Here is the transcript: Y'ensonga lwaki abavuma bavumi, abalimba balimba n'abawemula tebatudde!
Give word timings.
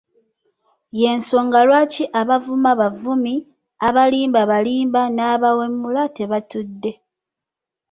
Y'ensonga 0.99 1.59
lwaki 1.67 2.03
abavuma 2.21 2.71
bavumi, 2.81 3.35
abalimba 3.87 4.41
balimba 4.51 5.01
n'abawemula 5.15 6.03
tebatudde! 6.17 6.91